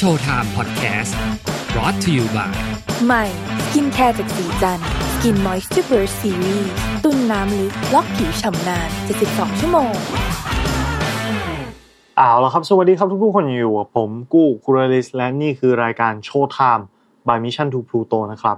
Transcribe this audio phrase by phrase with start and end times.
[0.00, 1.16] Showtime พอดแคสต์
[1.72, 2.52] brought to you by
[3.06, 3.24] ใหม่
[3.64, 4.80] skincare จากศรีจัน
[5.12, 6.70] ทร์ Skin Moisture Burst Series
[7.04, 8.88] ตุนน้ำลึกล็อกผิวฉ่ำนาน
[9.24, 9.92] 72 ชั่วโมง
[12.16, 16.86] เอาละครับ สวัสดีครับทุกๆคนอยู่กับผมกู้คูรลิส และนี่คือรายการ Showtime
[17.26, 18.56] by Mission to Pluto นะครับ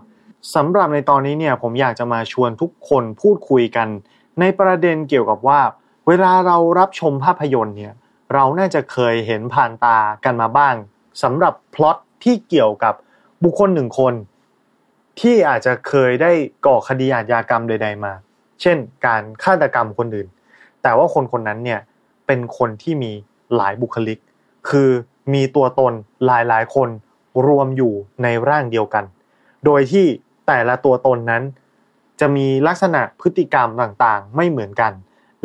[0.55, 3.89] สำหรับในตอนนี้เนี่ยผมอยากจะมาชวนทุกคนพูดคุยกัน
[4.41, 5.61] ในประเด็นเกี่ยวกับว่า
[6.07, 7.95] เวลาเรารับชมภาพยนตร์เนี่ย
[8.35, 10.77] เราน่าจะเคยเห็นผ่านตากันมาบ้าง
[11.23, 12.95] สำหรับพล็อตที่เกี่ยวกับ
[13.45, 14.15] บุคคลหนึ่งคน
[15.21, 16.33] ที่อาจจะเคยได้
[16.67, 18.13] ก่อคดีอาญากรรมใด ๆมา
[18.61, 20.29] เช่น การฆาตกรรมคนอื่น
[20.83, 21.81] แต่ว่าคนคนนั้นเนี่ย
[22.27, 23.13] เป็นคนที่มี
[23.57, 24.19] หลายบุคลิก
[24.69, 24.91] คือ
[25.35, 25.93] มีตัวตน
[26.27, 26.89] หลายๆ คน
[27.47, 29.05] รวมอยู่ในร่างเดียวกัน
[29.65, 30.05] โดยที่
[30.47, 31.43] แต่ละตัวตนนั้น
[32.21, 34.93] จะมีลักษณะพฤติกรรมต่างๆ ไม่เหมือนกัน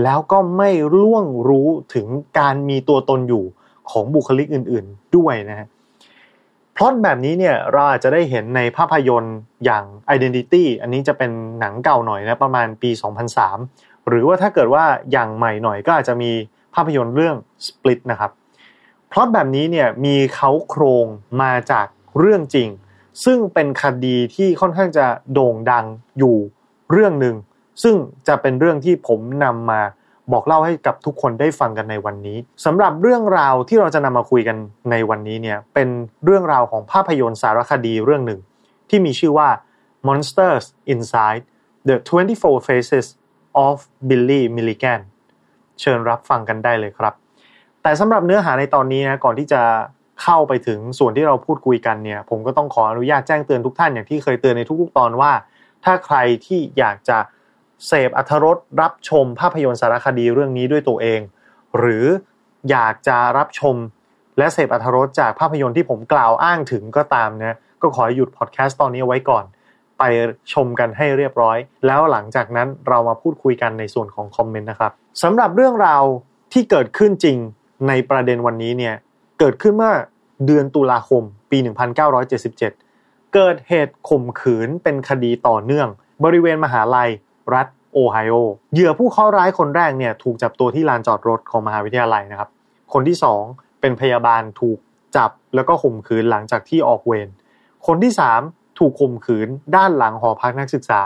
[0.03, 2.07] แล้วก็ไม่ร่วงรู้ถึง
[2.39, 3.45] การมีตัวตนอยู่
[3.91, 5.67] ของบุคลิกอื่นๆด้วยนะฮะ
[6.75, 9.83] พล็อตแบบนี้เนี่ยเราอาจจะได้เห็นในภาพยนตร์อย่าง
[10.16, 12.89] Identity อันนี้จะเป็นหนังเก่าหน่อยนะประมาณปี
[13.50, 16.31] 2003 หรือว่าถ้าเกิดว่าอย่างใหม่หน่อยก็อาจจะมี
[16.75, 18.31] ภาพยนตร์เรื่อง Split นะครับ
[19.11, 21.06] พล็อตแบบนี้เนี่ยมีเขาโครง
[21.41, 21.88] มาจาก
[22.19, 22.69] เรื่องจริง
[23.25, 25.86] ซึ่งเป็นคดีที่ค่อนข้างจะโด่งดัง
[26.17, 26.36] อยู่
[26.91, 27.36] เรื่องหนึ่ง
[27.83, 27.95] ซึ่ง
[28.28, 29.81] จะเป็นเรื่องที่ผมนำมา
[30.34, 34.58] บอกเล่าให้กับทุกคนได้ฟังกันในวันนี้สำหรับเรื่องราวที่เราจะนำมาคุยกัน
[34.92, 35.90] ในวันนี้เนี่ยเป็น
[36.26, 38.40] เรื่องราวของภาพยนตร์สารคดีเรื่องหนึ่ง
[38.90, 39.50] ที่มีชื่อว่า
[40.08, 41.44] Monsters Inside
[41.88, 41.96] the
[42.28, 43.08] 24 Faces
[43.66, 43.76] of
[44.09, 45.02] Billy Milligan
[45.80, 47.14] เชิญรับฟังกันได้เลยครับ
[47.81, 49.62] แต่สำหรับเนื้อหาในตอนนี้นะก่อนที่จะ
[50.23, 55.31] เข้าไปถึงส่วนที่เราพูดคุยกันเนี่ย ผมก็ต้องขออนุญาตแจ้งเตือนทุกท่านอย่างที่เคยเตือนในทุกๆตอนว่า
[55.84, 57.18] ถ้าใครที่อยากจะ
[57.88, 61.20] เสพอัธรสรับชมภาพยนตร์สารคดีเรื่องนี้ด้วยตัวเอง
[61.78, 62.06] หรือ
[62.70, 63.76] อยากจะรับชม
[64.38, 69.46] และเสพอัธรสจากภาพยนตร์ที่ผมกล่าวอ้างถึงก็ตามนะก็ขอหยุดพอดแคสต์ตอนนี้ไว้ก่อน
[70.00, 70.03] ไป
[70.53, 74.91] ชมกันให้เรียบร้อย แล้วหลังจากนั้นเรามาพูดคุยกันในส่วนของคอมเมนต์นะครับ
[75.24, 76.03] สำหรับเรื่องราว
[76.53, 77.38] ที่เกิดขึ้นจริง
[77.88, 78.96] ในประเด็นวันนี้เนี่ย
[79.40, 79.94] เกิดขึ้นเมื่อ
[80.46, 81.58] เดือนตุลาคม ปี
[82.25, 85.88] 1977 เกิดเหตุข่มขืนเป็นคดีต่อเนื่อง
[86.24, 87.09] บริเวณมหาลัย
[87.53, 88.35] รัฐโอไฮโอ
[88.73, 92.50] เหยื่อผู้เคราะห์ร้ายคนแรกเนี่ยถูกจับตัวที่ลานจอดรถของมหาวิทยาลัยนะครับ
[92.94, 93.44] คนที่สอง
[93.81, 94.78] เป็นพยาบาลถูก
[95.17, 97.29] จับแล้วก็ข่มขืนหลังจากที่ออกเวร
[97.88, 98.41] คนที่สาม
[98.79, 101.01] ถูกข่มขืนด้านหลังหอพักนักศึกษา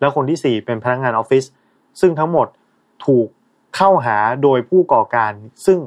[0.00, 1.44] แล้วคนที่สี่เป็นพนักงานออฟฟิศ
[2.00, 2.46] ซึ่งทั้งหมด
[3.06, 3.26] ถูก
[3.76, 5.32] เข้าหาโดยผู้ก่อการ
[5.66, 5.78] ซึ่ง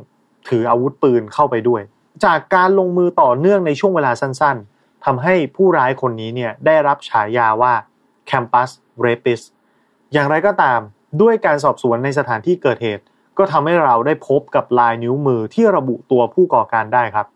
[0.50, 1.82] ถืออาวุธปืนเข้าไปด้วย
[2.26, 7.74] จากการลงมือต่อเนื่องในช่วงเวลาสั้นๆทำให้ผู้ร้ายคนนี้เนี่ยได้รับฉายาว่า
[8.30, 8.70] Campus
[9.06, 9.46] Rapist
[10.14, 10.80] อย่างไรก็ตาม
[11.22, 13.04] ด้วยการสอบสวนในสถานที่เกิดเหตุ
[13.38, 17.28] ก็ทำให้เราได้พบกับลายนิ้วมือที่ระบุตัวผู้ก่อการได้ครับ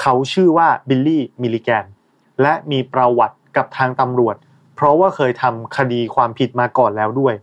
[0.00, 1.84] เขาชื่อว่าบิลลี่มิลิแกน
[2.42, 4.36] และมีประวัติกับทางตำรวจ
[4.74, 7.34] เพราะว่าเคยทำคดีความผิดมาก่อนแล้วด้วย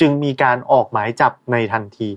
[0.00, 2.08] จึงมีการออกหมายจับในทันที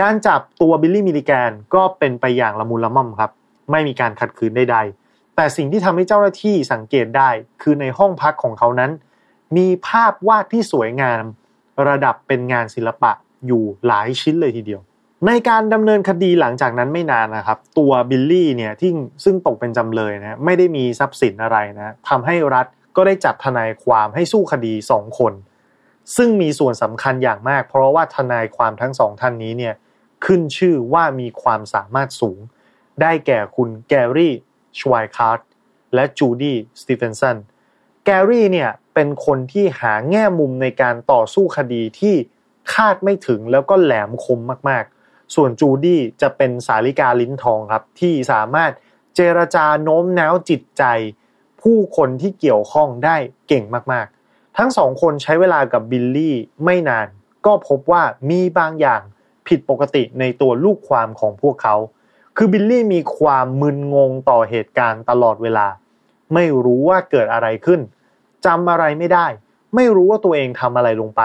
[0.00, 3.30] การจับตัวบิลลี่มิลิแกนก็เป็นไปอย่างละมุนละม่อมครับ
[3.70, 7.30] ไม่มีการขัดขืนใดๆแต่สิ่งที่ทำให้เจ้าหน้าที่สังเกตได้
[7.62, 8.90] คือในห้องพักของเขานั้น
[9.56, 11.24] มีภาพวาดที่สวยงาม
[11.88, 13.12] ระดับเป็นงานศิลปะ
[13.46, 14.80] อยู่หลายชิ้นเลยทีเดียว
[15.26, 18.90] ในการดำเนินคดีหลังจากนั้นไม่นานนะครับ ตัวบิลลี่เนี่ยที่
[19.24, 22.66] ซึ่งตกเป็นจำเลยนะไม่ได้มีทรัพย์สินอะไรนะทำให้รัฐ
[22.96, 25.32] ก็ได้จัดทนายความให้สู้คดีสองคน
[26.16, 29.74] ซึ่งมีส่วนสำคัญอย่างมาก เพราะว่าทนายความทั้งสองท่านนี้เนี่ย
[30.24, 32.38] ขึ้นชื่อว่ามีความสามารถสูง
[33.02, 34.34] ได้แก่คุณแกรี่
[34.78, 35.38] ชวายคาร์ต
[35.94, 37.36] และจูดี้สตีเฟนสัน
[38.04, 42.14] แกรี่เนี่ย เป็นคนที่หาแง่มุมในการต่อสู้คดีที่
[42.72, 48.72] คาดไม่ถึงแล้วก็แหลมคมมากๆ ส่วนจูดี้จะเป็นสาริกาลิ้นทองครับ ที่สามารถ
[49.14, 50.84] เจรจาโน้มน้าวจิตใจ
[51.62, 53.16] ผู้คนที่เกี่ยวข้องได้
[53.48, 57.06] เก่งมากๆ ทั้งสองคนใช้เวลากับบิลลี่ไม่นาน
[57.46, 59.02] ก็พบว่ามีบางอย่าง
[59.46, 61.76] ผิดปกติในตัวลูกความของพวกเขา
[62.36, 65.66] คือบิลลี่มีความมึนงงต่อเหตุการณ์ตลอดเวลา
[66.34, 67.80] ไม่รู้ว่าเกิดอะไรขึ้น
[68.46, 69.26] จำอะไรไม่ได้
[69.74, 71.22] ไม่รู้ว่าตัวเองทำอะไรลงไป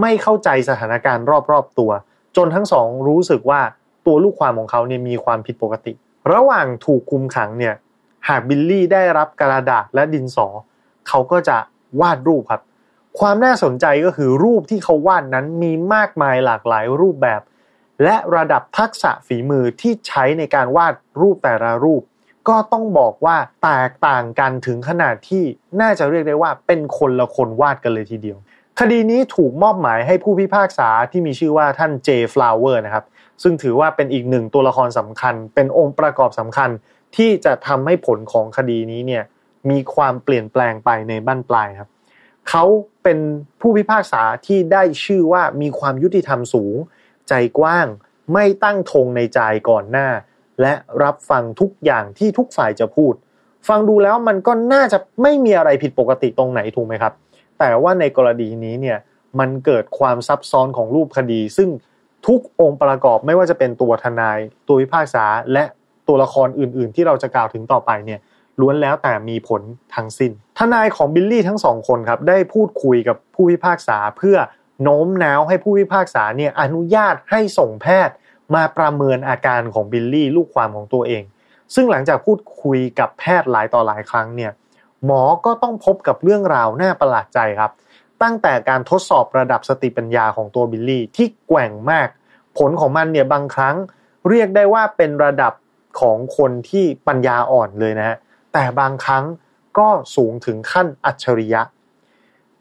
[0.00, 1.90] ไม่เข้าใจสถานการณ์รอบๆตัว
[2.36, 3.60] จนทั้งสองรู้สึกว่า
[4.06, 5.92] ตัวลูกความของเขาเนี่ยมีความผิดปกติ
[6.32, 7.74] ระหว่างถูกคุมขังเนี่ย
[8.28, 10.46] หากบิลลี่ได้รับกระดาษและดินสอ
[11.08, 11.56] เขาก็จะ
[12.00, 12.62] วาดรูปครับ
[13.20, 17.40] ความน่าสนใจก็คือรูปที่เขาวาดนั้นมีมากมายหลากหลายรูปแบบ
[18.02, 22.02] และระดับทักษะฝีมือที่ใช้ในการวาดรูปแต่ละรูป
[22.48, 25.42] ก็ต้องบอกว่าแตกต่างกันถึงขนาดที่
[25.80, 28.38] น่าจะเรียกได้ว่าเป็นคนละคนวาดกันเลยทีเดียว
[28.80, 33.04] คดีนี้ถูกมอบหมายให้ผู้พิพากษาที่มีชื่อว่าท่านเจฟลาวเวอร์นะครับ
[33.42, 36.70] ซึ่งถือว่าเป็นอีกหนึ่งตัวละครสำคัญ เป็นองค์ประกอบสำคัญ
[37.16, 39.24] ที่จะทำให้ผลของคดีนี้เนี่ย
[39.70, 41.90] มีความเปลี่ยนแปลงไปในบั้นปลายครับ
[42.48, 42.64] เขา
[43.02, 43.18] เป็น
[43.60, 46.74] ผู้พิพากษาที่ได้ชื่อว่ามีความยุติธรรมสูง
[47.28, 47.86] ใจกว้าง
[48.32, 50.08] ไม่ตั้งธงในใจก่อนหน้า
[50.60, 50.72] และ
[51.02, 53.14] รับฟังทุกอย่างที่ทุกฝ่ายจะพูด
[53.68, 57.12] ฟังดูแล้วมันก็น่าจะไม่มีอะไรผิดปกติตรงไหนถูกไหมครับ
[57.58, 58.98] แต่ว่าในกรณีนี้เนี่ย
[59.38, 61.68] มันเกิดความซับซ้อนของรูปคดี ซึ่ง
[62.26, 65.64] ทุกองค์ประกอบไม่ว่าจะเป็นตัวทนาย ตัวพิพากษาและ
[66.08, 68.20] ตัวละครอื่น ๆ ที่เราจะกล่าวถึงต่อไปเนี่ย
[68.60, 69.62] ล้วนแล้วแต่มีผล
[69.94, 74.36] ทั้งสิน้น ทนายของบิลลี่ทั้งสองคนครับได้พูดคุยกับผู้พิพากษาเพื่อ
[74.82, 78.14] โน้มน้าวให้ผู้พิพากษาเนี่ยอนุญาตให้ส่งแพทย์
[78.54, 81.22] มาประเมินอาการของบิลลี่ลูกความของตัวเอง
[81.74, 84.52] ซึ่งหลังจากพูดคุยกับแพทย์หลายต่อหลายครั้งเนี่ย
[85.04, 87.70] หมอก็ต้องพบกับเรื่องราวน่าประหลาดใจครับ
[88.22, 92.08] ตั้งแต่การทดสอบระดับสติปัญญาของตัวบิลลี่ที่แกว่งมาก
[92.58, 93.76] ผลของมันเนี่ยบางครั้ง
[94.28, 95.52] เรียกได้ว่าเป็นระดับ
[96.00, 98.16] ของคนที่ปัญญาอ่อนเลยนะฮะ
[98.52, 99.24] แต่บางครั้ง
[99.78, 101.62] ก็สูงถึงขั้นอัจฉริยะ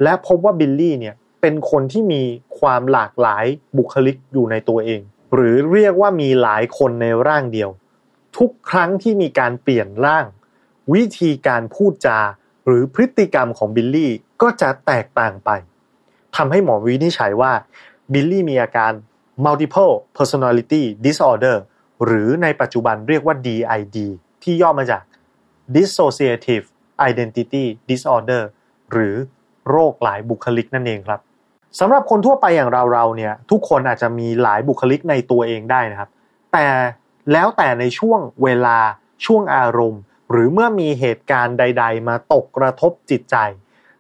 [0.04, 2.24] และพบว่าบิลลี่เนี่ยเป็นคนที่มี
[2.60, 3.46] ความหลากหลาย
[3.78, 5.02] บุคลิกอยู่ในตัวเอง
[5.34, 7.70] หรือเรียกว่ามีหลายคนในร่างเดียว
[8.38, 10.26] ทุกครั้งที่มีการเปลี่ยนร่าง
[10.94, 12.20] วิธีการพูดจา
[12.66, 15.50] หรือพฤติกรรมของบิลลี่ก็จะแตกต่างไป
[16.36, 17.52] ทำให้หมอวินิจฉัยว่า
[18.14, 18.94] บิลลี่มีอาการ
[19.46, 21.58] multiple personality disorder
[22.06, 23.98] หรือในปัจจุบันเรียกว่า DID
[24.44, 25.04] ที่ย่อมาจาก
[25.76, 26.66] dissociative
[27.10, 28.44] identity disorder
[28.92, 29.16] หรือ
[29.70, 31.20] โรคหลายบุคลิกนั่นเองครับ
[31.80, 36.10] สำหรับคนทั่วไปอย่างเราๆเนี่ย ทุกคนอาจจะมีหลายบุคลิกในตัวเองได้นะครับ
[36.54, 36.68] แต่
[37.32, 38.78] แล้วแต่ในช่วงเวลา
[39.26, 43.36] ช่วงอารมณ์ หรือเมื่อมีเหตุการณ์ใด ๆ มาตกกระทบจิตใจ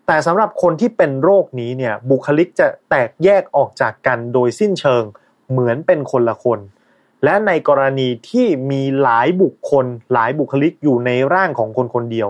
[0.07, 5.03] แต่สำหรับคนที่เป็นโรคนี้เนี่ยบุคลิกจะแตกแยกออกจากกันโดยสิ้นเชิง
[5.51, 6.59] เหมือนเป็นคนละคน
[7.23, 12.29] และในกรณีที่มีหลายบุคคล หลายบุคลิกอยู่ในร่างของคนคนเดียว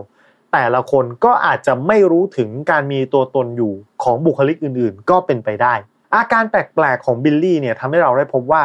[0.53, 3.73] แต่ละคนก็อาจจะไม่รู้ถึงการมีตัวตนอยู่
[4.03, 5.73] ของบุคลิกอื่นๆ ก็เป็นไปได้
[6.15, 8.63] อาการแปลกๆของบิลลี่เนี่ยทำให้เราได้พบว่า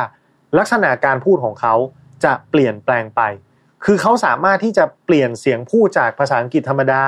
[0.59, 1.75] ลักษณะการพูดของเขา
[2.25, 3.23] จะเปลี่ยนแปลงไป
[3.85, 7.03] คือเขาสามารถที่จะเปลี่ยนเสียงพูดจากภาษาอังกฤษธรรมดา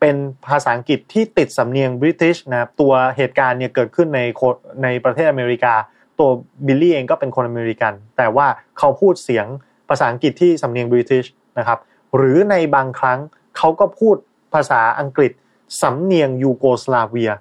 [0.00, 0.16] เป็น
[0.48, 4.20] ภาษาอังกฤษที่ติดสำเนียง British นะครับตัวเหตุการณ์เนี่ยเกิดขึ้นใน
[4.82, 5.74] ในประเทศอเมริกา
[6.18, 6.30] ตัว
[6.66, 8.46] บิลลี่เองก็เป็นคนอเมริกัน แต่ว่า
[8.78, 9.46] เขาพูดเสียง
[9.88, 11.26] ภาษาอังกฤษที่สำเนียง British
[11.58, 11.78] นะครับ
[12.16, 13.18] หรือในบางครั้ง
[13.56, 14.16] เขาก็พูด
[14.52, 15.32] ภาษาอังกฤษ
[15.80, 17.32] สำเนียงยูโกสลาเวีย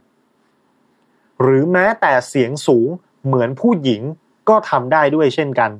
[1.41, 2.87] หรือแม้แต่เสียงสูง
[3.25, 4.01] เหมือนผู้หญิง
[4.49, 5.71] ก็ทำได้ด้วยเช่นกัน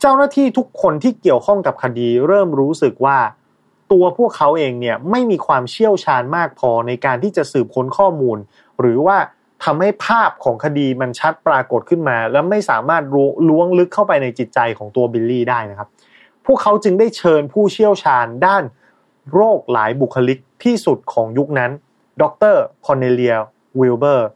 [0.00, 3.18] เจ้าหน้าที่ทุกคนที่เกี่ยวข้องกับคดีเริ่มรู้สึกว่า
[3.92, 8.38] ตัวพวกเขาเองเนี่ยไม่มีความเชี่ยวชาญมากพอในการที่จะสืบค้นข้อมูล
[8.80, 9.18] หรือว่า
[9.64, 13.02] ทำให้ภาพของคดีมันชัดปรากฏขึ้นมา แล้วไม่สามารถ
[13.48, 15.88] ล้วงลึกเข้าไปในจิตใจของตัวบิลลี่ได้นะครับ
[16.46, 18.62] พวกเขาจึงได้เชิญผู้เชี่ยวชาญด้าน
[19.32, 21.70] โรคหลายบุคลิกที่สุดของยุคนั้น
[22.22, 22.24] ด
[22.54, 22.56] ร
[22.86, 23.34] คอนเนเลีย
[23.80, 24.28] วิลเบอร์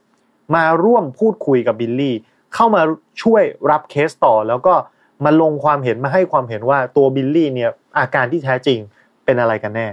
[0.55, 2.17] มาร่วมพูดคุยกับบิลลี่
[2.55, 2.82] เข้ามา
[3.23, 4.75] ช่วยรับเคสต่อ แล้วก็
[5.25, 8.79] มาลงความเห็นมาให้ความเห็นว่าตัวบิลลี่เนี่ยอาการที่แท้จริง
[9.25, 9.88] เป็นอะไรกันแน่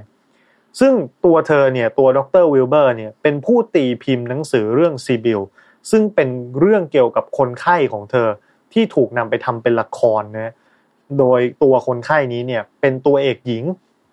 [0.80, 0.94] ซึ่ง
[1.26, 5.42] ตัวเธอเนี่ยตัวดรวิลเบอร์เนี่ยเป็นผู้ตีพิมพ์หนังสือเรื่องซีบิล
[5.92, 8.28] ซึ่งเป็นเรื่องเกี่ยวกับคนไข้ของเธอ
[8.74, 10.54] ที่ถูกนำไปทำเป็นละครนะ
[11.20, 13.64] โดยตัวคนไข้นี้เนี่ยเป็นตัวเอกหญิง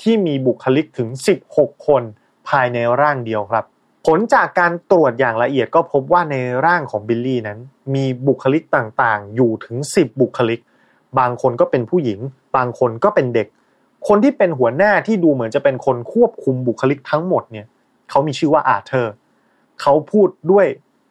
[0.03, 1.09] ที่มีบุคลิกถึง
[1.49, 2.03] 16 คน
[2.49, 3.65] ภายในร่างเดียวครับ
[4.07, 7.59] ผลจากการตรวจอย่างละเอียดก็พบว่าในร่างของบิลลี่นั้น
[7.95, 10.61] มีบุคลิกต่างๆ อยู่ถึง 10 บุคลิก
[11.19, 12.21] บางคนก็เป็นผู้หญิง
[12.57, 13.47] บางคนก็เป็นเด็ก
[14.09, 17.67] คนที่เป็นหัวหน้าที่ดูเหมือนจะเป็นคนควบคุมบุคลิกทั้งหมดเนี่ย
[18.11, 19.15] เขามีชื่อว่าอาเธอร์
[19.81, 20.67] เขาพูดด้วย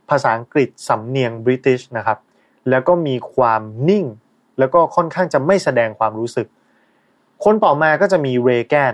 [0.10, 2.18] ภาษาอังกฤษสำเนียงบริติชนะครับ
[2.70, 4.06] แล้วก็มีความนิ่ง
[4.60, 6.48] แล้วก็ค่อนข้างจะไม่แสดงความรู้สึก
[7.44, 8.94] คนต่อมาก็จะมีเรแกน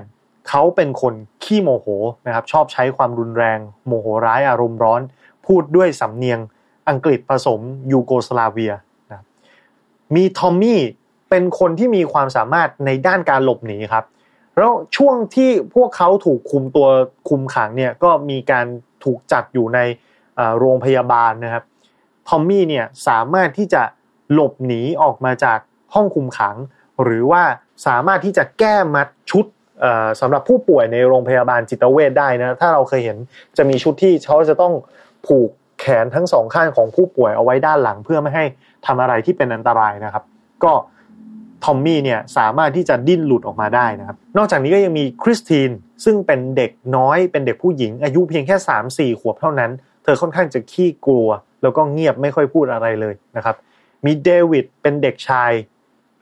[0.50, 1.14] เขาเป็นคน
[1.44, 1.88] ขี้โมโห
[2.28, 5.02] นะครับชอบใช้ความรุนแรง โมโหร้ายอารมณ์ร้อน
[5.46, 6.40] พูดด้วยสำเนียง
[6.90, 7.60] อังกฤษผสม
[7.92, 8.74] ยูโกสลาเวีย
[9.12, 9.26] นะ
[10.16, 10.82] มีทอมมี่
[11.30, 14.06] เป็นคนที่มีความสามารถในด้านการหลบหนีครับ
[14.58, 16.88] แล้วช่วงที่พวกเขาถูกคุมตัว
[17.30, 18.66] คุมขังเนี่ยก็มีการ
[19.04, 19.80] ถูกจัดอยู่ใน
[20.60, 21.64] โรงพยาบาลนะครับ
[22.28, 23.82] ทอมมี่เนี่ยสามารถที่จะ
[24.34, 25.60] หลบหนีออกมาจาก
[25.94, 26.56] ห้องคุมขัง
[27.04, 27.44] หรือว่า
[27.88, 29.46] สามารถที่จะแก้มัดชุด
[30.22, 33.18] สำหรับผู้ป่วยในโรงพยาบาลจิตเวชได้นะถ้าเราเคยเห็น
[33.58, 34.74] จะมีชุดที่เขาจะต้อง
[35.28, 35.50] ผูก
[35.80, 38.46] แขนทั้งสองข้างของผู้ป่วยเอาไว้ด้านหลัง เพื่อไม่ให้
[38.86, 40.24] ทำอะไรที่เป็นอันตรายนะครับ
[40.64, 40.74] ก็
[41.64, 45.70] ทอมมี่เนี่ยสามารถที่จะดิ้นหลุดออกมาได้นะครับ นอกจากนี้ก็ยังมีคริสติน
[46.06, 48.56] ซึ่งเป็นเด็กน้อยเป็นเด็กผู้หญิง อายุเพียงแค่
[49.14, 49.72] 3-4 ขวบเท่านั้น
[50.04, 51.30] เธอค่อนข้างจะขี้กลัว
[51.62, 53.56] แล้วก็เงียบไม่ค่อยพูดอะไรเลยนะครับ
[54.06, 55.52] มีเดวิดเป็นเด็กชาย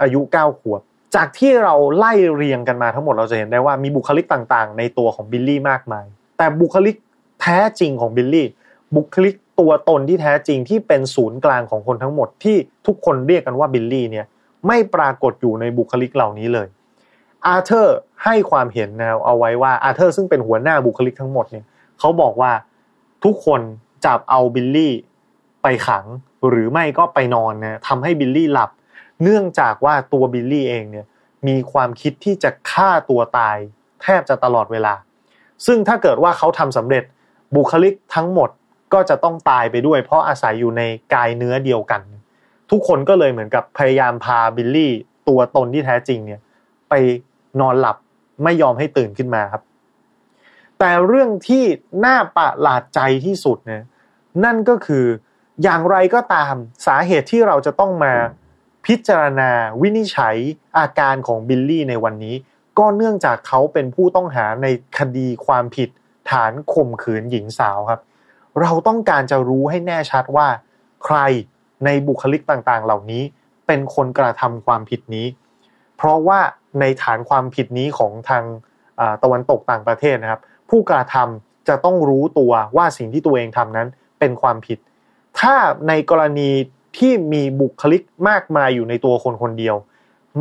[0.01, 0.81] อายุ9ขวบ
[1.15, 6.05] จากที่เราไล่เรียงกันมาทั้งหมดเราจะเห็นได้ว่ามีบุคลิกต่างๆ ในตัวของบิลลี่มากมาย
[6.37, 6.95] แต่บุคลิก
[7.41, 8.47] แท้จริงของบิลลี่
[8.95, 14.25] บุคลิกตัวตนที่แท้จริงที่เป็นศูนย์กลางของคนทั้งหมดที่ทุกคนเรียกกันว่าบิลลี่เนี่ย
[14.67, 16.67] ไม่ปรากฏอยู่ในบุคลิกเหล่านี้เลย
[17.45, 21.65] อาร์เธอร์ให้ความเห็นนะเอาไว้ว่าอาร์เธอร์ซึ่งเป็นหัวหน้าบุคลิกทั้งหมดเนี่ย
[21.99, 22.51] เขาบอกว่า
[23.23, 23.61] ทุกคน
[24.05, 24.93] จับเอาบิลลี่
[25.63, 26.05] ไปขัง
[26.49, 28.69] หรือไม่ก็ไปนอนนะทำให้บิลลี่หลับ
[29.23, 31.05] เนื่องจากว่าตัวบิลลี่เองเนี่ย
[31.47, 33.57] มีความคิดที่จะฆ่าตัวตาย
[34.01, 34.93] แทบจะตลอดเวลา
[35.65, 37.03] ซึ่งถ้าเกิดว่าเขาทำสำเร็จ
[37.55, 38.49] บุคลิกทั้งหมด
[38.93, 40.81] ก็จะต้องตายไปด้วย เพราะอาศัยอยู่ใน
[41.13, 42.01] กายเนื้อเดียวกัน
[42.71, 44.91] ทุกคนก็เลยเหมือนกับพยายามพาบิลลี่
[45.27, 46.41] ตัวตนที่แท้จริงเนี่ย
[46.89, 46.93] ไป
[47.59, 47.97] นอนหลับ
[48.43, 49.63] ไม่ยอมให้ตื่นขึ้นมาครับ
[50.79, 51.63] แต่เรื่องที่
[52.05, 53.83] น่าประหลาดใจที่สุดเนี่ย
[54.45, 55.05] นั่นก็คือ
[55.63, 56.53] อย่างไรก็ตาม
[56.87, 58.13] สาเหตุที่เราจะต้องมา
[58.85, 59.51] พิจารณา
[59.81, 60.37] วินิจฉัย
[60.77, 62.35] อาการของบิลลี่ในวันนี้
[62.79, 65.89] ก็เนื่องจากเขาเป็นผู้ต้องหาในคดีความผิด
[66.31, 68.01] ฐานข่มขืนหญิงสาวครับ
[68.61, 70.47] เราต้องการจะรู้ให้แน่ชัดว่า
[71.03, 71.17] ใคร
[71.85, 73.23] ในบุคลิกต่างๆ เหล่านี้
[73.67, 75.27] เป็นคนกระทำความผิดนี้
[75.97, 76.39] เพราะว่า
[76.79, 78.43] ในฐานความผิดนี้ของทาง
[79.23, 83.87] ตะวันตกต่างประเทศนะครับ ผู้กระทำจะต้องรู้ตัวว่าสิ่งที่ตัวเองทำนั้น
[84.19, 84.77] เป็นความผิด
[85.39, 85.55] ถ้า
[85.87, 86.49] ในกรณี
[86.97, 89.75] ที่มีบุคลิกมากมายอยู่ในตัวคนคนเดียว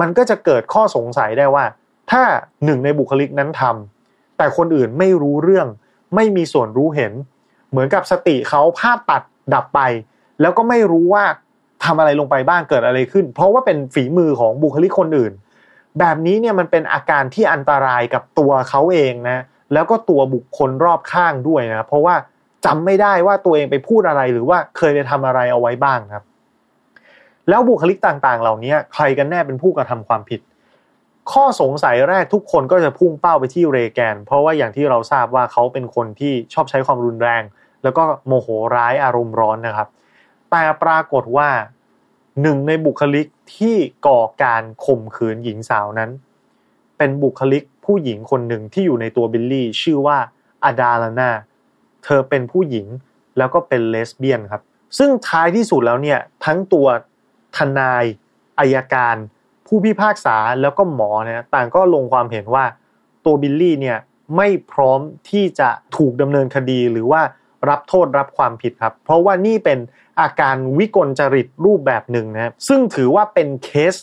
[0.01, 1.65] มันก็จะเกิดข้อสงสัยได้ว่า
[2.11, 2.23] ถ้า
[2.65, 5.67] หนึ่งในบุคลิกนั้นทำแต่คนอื่นไม่รู้เรื่อง
[6.15, 7.13] ไม่มีส่วนรู้เห็น
[7.71, 9.23] เหมือนกับสติเขาภาพตัด
[9.55, 9.81] ดับไป
[10.41, 11.25] แล้วก็ไม่รู้ว่า
[11.85, 15.33] ทำอะไรลงไปบ้างเกิดอะไรขึ้น เพราะว่าเป็นฝีมือของบุคลิกคนอื่น
[15.99, 19.39] แบบนี้เนี่ยมันเป็นอาการที่อันตรายกับตัวเขาเองนะ
[19.73, 22.15] แล้วก็ตัวบุคคลรอบข้างด้วยนะ เพราะว่า
[22.65, 26.25] จำไม่ได้ว่าตัวเองไปพูดอะไรหรือว่าเคยไปทำอะไรเอาไว้บ้างครับ
[27.49, 30.41] แล้วบุคลิกต่างๆ เหล่านี้ใครกันแน่เป็นผู้กระทำความผิด
[31.33, 37.43] ข้อสงสัยแรกทุกคนก็จะพุ่งเป้าไปที่เรแกน เพราะว่าอย่างที่เราทราบว่าเขาเป็นคนที่ชอบใช้ความรุนแรง
[37.83, 39.89] แล้วก็โมโหร้ายอารมณ์ร้อนนะครับ
[40.51, 41.49] แต่ปรากฏว่า
[42.43, 46.11] หนึ่งในบุคลิกที่ก่อการข่มขืนหญิงสาวนั้น
[46.99, 50.19] เป็นบุคลิกผู้หญิงคนหนึ่งที่อยู่ในตัวบิลลี่ชื่อว่า
[50.65, 51.31] อาดาลานา
[52.05, 52.87] เธอเป็นผู้หญิง
[53.39, 54.63] แล้วก็เป็นเลสเบี้ยนครับ
[54.99, 56.87] ซึ่งท้ายที่สุดแล้วเนี่ยทั้งตัว
[57.57, 58.05] ทนาย
[58.59, 59.17] อายการ
[59.67, 62.65] ผู้พิพากษาแล้วก็หมอเนี่ยต่างก็ลงความเห็นว่า
[63.25, 63.99] ตัวบิลลี่เนี่ย
[64.37, 67.23] ไม่พร้อมที่จะถูกดำเนินคดีหรือว่า
[67.69, 69.79] รับโทษรับความผิดครับ เพราะว่านี่เป็น
[70.21, 73.95] อาการวิกลจริตรูปแบบหนึ่งนะครับซึ่งถือว่าเป็นเคส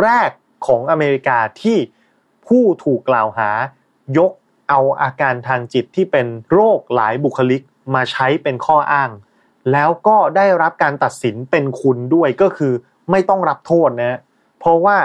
[0.00, 0.30] แรก
[0.66, 1.78] ของอเมริกาที่
[2.46, 3.50] ผู้ถูกกล่าวหา
[4.18, 4.32] ยก
[4.68, 7.62] เอาอาการทางจิตที่เป็นโรคหลายบุคลิก
[7.94, 9.10] มาใช้เป็นข้ออ้าง
[9.72, 12.72] แล้วก็ได้รับการตัดสินเป็นคุณด้วยก็คือ
[13.10, 14.18] ไม่ต้องรับโทษนะ
[14.60, 14.96] เพราะว่า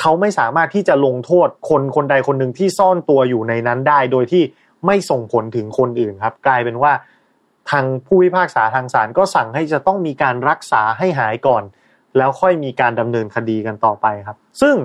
[0.00, 4.42] เขาไม่สามารถที่จะลงโทษคนคนใดคนหนึ่งที่ซ่อนตัวอยู่ในนั้นได้ โดยที่
[4.86, 6.92] ไม่ส่งผลถึงคนอื่นครับ กลายเป็นว่า
[7.70, 11.62] ทางผู้พิพากษาทางศาลก็สั่งให้จะต้องมีการรักษาให้หายก่อน
[12.16, 14.76] แล้วค่อยมีการดำเนินคดีกันต่อไปครับ ซึ่ง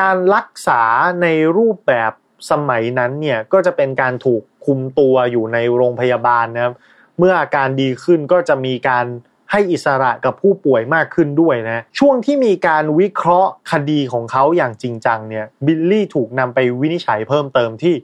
[0.00, 0.82] การรักษา
[1.22, 2.12] ในรูปแบบ
[2.50, 6.74] สมัยนั้นเนี่ยก็จะเป็นการถูกคุมตัวอยู่ในโรงพยาบาลนะครับ
[7.18, 9.06] เมื่ออาการดีขึ้นก็จะมีการ
[9.50, 17.94] ให้อิสระกับผู้ป่วยมากขึ้นด้วยนะ ช่วงที่มีการวิเคราะห์คดีของเขาอย่างจริงจังเนี่ยบิลลี่ถูกนำไปวินิจฉัยเพิ่มเติมที่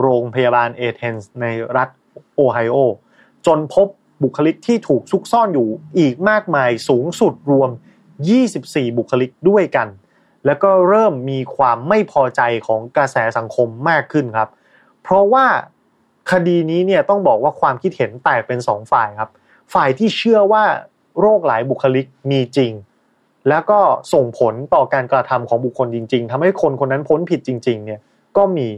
[0.00, 1.88] โรงพยาบาลเอเธนส์ในรัฐ
[2.34, 2.76] โอไฮโอ
[3.46, 3.88] จนพบ
[4.22, 7.70] บุคลิกที่ถูกซุกซ่อนอยู่อีกมากมายสูงสุดรวม
[8.32, 9.88] 24 บุคลิกด้วยกัน
[10.46, 14.48] แล้วก็เริ่มมีความไม่พอใจของกระแสสังคมมากขึ้นครับ
[15.02, 15.46] เพราะว่า
[16.30, 19.30] คดีนี้เนี่ยต้องบอกว่าความคิดเห็นแตกเป็นสองฝ่ายครับ
[19.74, 20.64] ฝ่ายที่เชื่อว่า
[21.20, 22.72] โรคหลายบุคลิกมีจริง
[23.48, 23.80] แล้วก็
[24.12, 28.00] ส่งผลต่อการกระทำของบุคคลจริง ๆทำให้คนคนนั้นพ้นผิดจริง ๆ เนี่ย
[28.36, 28.68] ก็มี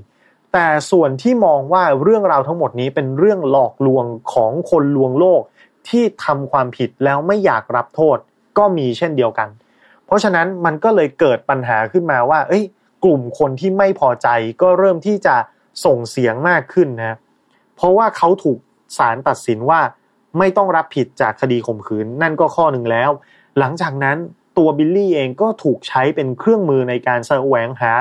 [0.53, 5.43] แต่ส่วนที่มองว่าเรื่องราวทั้งหมดนี้เป็นเรื่องหลอกลวงของคนลวงโลก
[5.89, 8.19] ที่ทำความผิดแล้วไม่อยากรับโทษ
[8.59, 9.49] ก็มีเช่นเดียวกัน
[10.07, 12.65] เพราะฉะนั้นมันก็เลยเกิดปัญหาขึ้นมาว่า เอ้ย
[13.05, 14.29] กลุ่มคนที่ไม่พอใจ
[14.63, 15.37] ก็เริ่มที่จะ
[15.85, 17.19] ส่งเสียงมากขึ้นนะ
[17.77, 18.59] เพราะว่าเขาถูก
[18.97, 19.81] ศาลตัดสินว่า
[20.39, 23.11] ไม่ต้องรับผิดจากคดีข่มขืน นั่นก็ข้อหนึ่งแล้ว
[23.59, 24.17] หลังจากนั้น
[24.59, 27.93] ตัวบิลลี่เองก็ถูกใช้เป็นเครื่องมือในการแสวงหา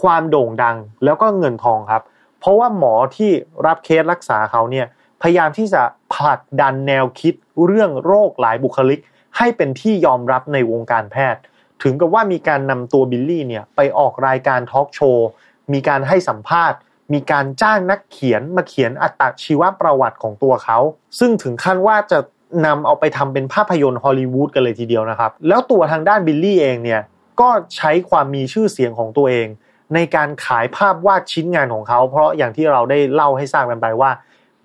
[0.00, 2.02] ความโด่งดังแล้วก็เงินทองครับ
[2.40, 3.30] เพราะว่าหมอที่
[3.66, 4.86] รับเคสรักษาเขาเนี่ย
[5.22, 5.82] พยายามที่จะ
[6.14, 7.34] ผลักดันแนวคิด
[7.64, 9.00] เรื่องโรคหลายบุคลิก
[9.36, 11.40] ให้เป็นที่ยอมรับในวงการแพทย์
[11.82, 15.28] ถึงกับว่ามีการนำตัวบิลลี่เนี่ยไปออกรายการทอล์กโชว์
[15.72, 16.78] มีการให้สัมภาษณ์
[17.12, 20.78] มีการจ้างนักเขียนมาเขียนอัตชีวประวัติของตัวเขา
[21.18, 22.18] ซึ่งถึงขั้นว่าจะ
[22.66, 27.00] นำเอาไปทำเป็นภาพยนตร์ฮอลลีวูดกันเลยทีเดียวนะครับ แล้วตัวทางด้านบิลลี่เองเนี่ย
[27.40, 29.48] ก็ใช้ความมีชื่อเสียงของตัวเอง
[29.94, 34.10] ในการขายภาพวาดชิ้นงานของเขา เพราะอย่างที่เราได้เล่าให้ทราบกันไปว่า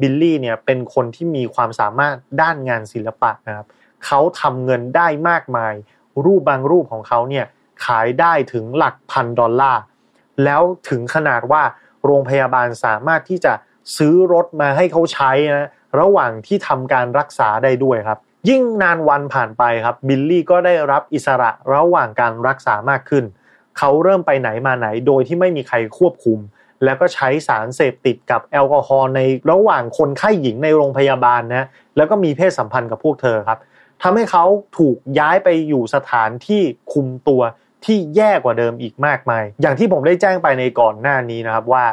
[0.01, 3.65] บิลลี่เนี่ยเป็นคนที่มีความสามารถด้านงานศิลปะนะครับ
[4.05, 5.73] เขาทำเงินได้มากมาย
[6.25, 7.45] รูปบางรูปของเขาเนี่ย
[7.85, 9.81] ขายได้ถึงหลักพันดอลลาร์
[10.43, 11.63] แล้วถึงขนาดว่า
[12.05, 13.53] โรงพยาบาลสามารถที่จะ
[13.97, 15.69] ซื้อรถมาให้เขาใช้นะ
[16.00, 18.19] ระหว่างที่ทำการรักษาได้ด้วยครับ
[18.50, 23.24] ยิ่งนานวันผ่านไปครับบิลลี่ก็ได้รับอิสระระหว่างการรักษามากขึ้น
[23.77, 26.39] เขาเริ่มไปไหนมาไหนโดยที่ไม่มีใครควบคุม
[26.83, 29.21] แล้วก็ใช้สารเสพติดกับแอลกอฮอล์ใน
[29.51, 33.59] ระหว่างคนไข้หญิงในโรงพยาบาลนะแล้วก็มีเพศสัมพันธ์กับพวกเธอครับ
[34.01, 34.45] ทำให้เขา
[34.77, 36.62] ถูกย้ายไปอยู่สถานที่
[36.93, 37.41] คุมตัว
[37.85, 41.85] ที่แย่กว่าเดิมอีกมากมาย อย่างที่ผมได้แจ้งไปในก่อนหน้านี้นะครับว่า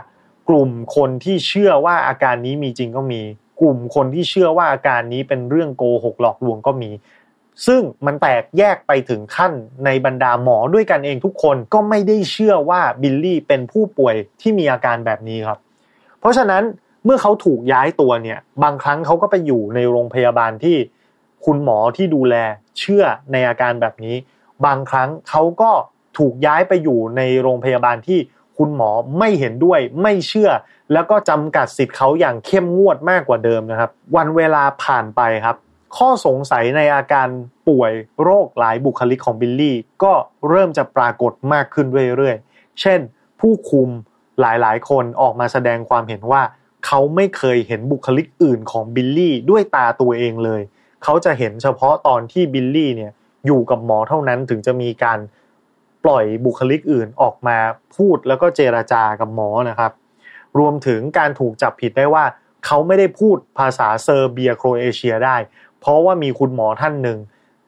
[0.49, 3.23] กลุ่มคนที่เชื่อว่าอาการนี้มีจริงก็มี
[3.61, 6.91] กลุ่มคนที่เชื่อว่าอาการนี้เป็นเรื่องโกหกหลอกลวงก็มี
[7.67, 9.53] ซึ่งมันแตกแยกไปถึงขั้น
[9.85, 15.59] ในบรรดาหมอด้วยกันเองทุกคนก็ไม่ได้เชื่อว่าบิลลี่เป็นผู้ป่วยที่มีอาการแบบนี้ครับ
[16.21, 16.63] เพราะฉะนั้น
[17.05, 20.77] เมื่อเขาถูกย้ายตัวเนี่ย บางครั้งเขาก็ไปอยู่ในโรงพยาบาลที่
[21.45, 22.35] คุณหมอที่ดูแล
[22.79, 24.17] เชื่อในอาการแบบนี้
[24.67, 25.71] บางครั้งเขาก็
[26.19, 28.19] ถูกย้ายไปอยู่ในโรงพยาบาลที่
[28.57, 30.51] คุณหมอไม่เห็นด้วยไม่เชื่อ
[30.93, 35.57] แล้วก็จำกัดสิทธิ์เขาอย่างเข้มงวดมากกว่าเดิมนะครับ วันเวลาผ่านไปครับ
[35.97, 37.29] ข้อสงสัยในอาการ
[37.69, 37.93] ป่วย
[38.23, 40.13] โรคหลายบุคลิกของบิลลี่ก็
[40.49, 43.01] เริ่มจะปรากฏมากขึ้นเรื่อยๆ เช่น
[43.41, 43.89] ผู้คุม
[44.41, 46.43] หลายๆ คนออกมาแสดงความเห็นว่า
[46.87, 50.63] เขาไม่เคยเห็นบุคลิกอื่นของบิลลี่ด้วยตาตัวเองเลย
[51.05, 53.13] เขาจะเห็นเฉพาะตอนที่บิลลี่เนี่ย
[53.47, 55.19] อยู่กับหมอเท่านั้นถึงจะมีการ
[56.05, 57.59] ปล่อยบุคลิกอื่นออกมา
[57.97, 59.93] พูดแล้วก็เจรจากับหมอนะครับ
[60.59, 62.25] รวมถึงการถูกจับผิดได้ว่า
[62.67, 65.37] เขาไม่ได้พูดภาษาเซอร์เบียโครเอเชียได้
[65.81, 67.19] เพราะว่ามีคุณหมอท่านหนึ่ง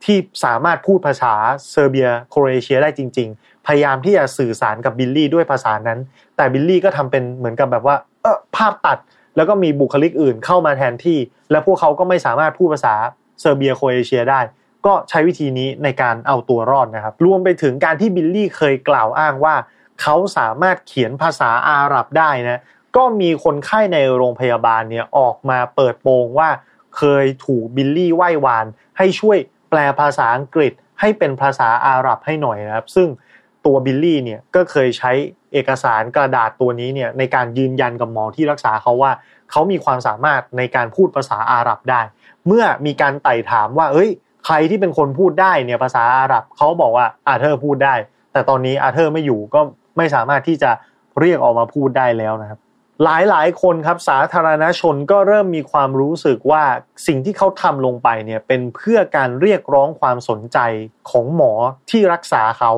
[0.04, 1.32] ที่สามารถพูดภาษา
[1.70, 5.98] เซอร์เบียโครเอเชียได้จริง ๆ พยายามที่จะสื่อสารกับบิลลี่ด้วยภาษานั้น
[6.36, 8.98] แต่บิลลี่ก็ทำเป็นเหมือนกับแบบว่าเออภาพตัด
[9.36, 11.18] แล้วก็มีบุคลิกอื่นเข้ามาแทนที่
[11.50, 12.94] และพวกเขาก็ไม่สามารถพูดภาษา
[13.40, 14.40] เซอร์เบียโครเอเชียได้
[14.86, 19.54] ก็ใช้วิธีนี้ในการเอาตัวรอดนะครับ รวมไปถึงการที่บิลลี่เคยกล่าวอ้างว่า
[20.02, 22.60] เขาสามารถเขียนภาษาอาหรับได้นะ
[22.96, 26.48] ก็มีคนไข้ในโรงพยาบาลเนี่ยออกมาเปิดโปงว่า
[26.96, 28.66] เคยถูกบิลลี่ไหว้วาน
[28.98, 29.38] ให้ช่วย
[29.70, 33.08] แปลภาษาอังกฤษให้เป็นภาษาอาหรับให้หน่อยนะครับ ซึ่ง
[33.66, 35.12] ตัวบิลลี่เนี่ยก็เคยใช้
[35.52, 39.12] เอกสารกระดาษตัวนี้เนี่ยในการยืนยันกับหมอที่รักษาเขาว่า
[39.50, 42.00] เขามีความสามารถในการพูดภาษาอาหรับได้
[42.46, 44.10] เมื่อมีการไต่ถามว่า เอ้ย
[44.46, 47.94] ใครที่เป็นคนพูดได้เนี่ยภาษาอาหรับเขาบอกว่าอาเธอร์พูดได้
[48.32, 49.60] แต่ตอนนี้อาเธอร์ไม่อยู่ก็
[49.96, 50.70] ไม่สามารถที่จะ
[51.20, 52.58] เรียกออกมาพูดได้แล้วนะครับ
[53.04, 56.64] หลายหลายคนครับสาธารณชนก็เริ่มมีความรู้สึกว่า
[57.06, 60.58] สิ่งที่เขาทำลงไปเนี่ยเป็นเพื่อการเรียกร้องความสนใจ
[61.10, 61.52] ของหมอ
[61.90, 62.72] ที่รักษาเขา